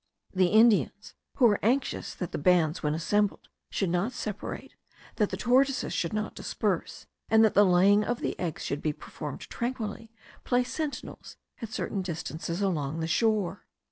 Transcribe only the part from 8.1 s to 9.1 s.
the eggs should be